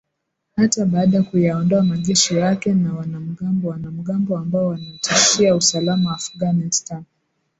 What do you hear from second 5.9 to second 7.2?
afghanistan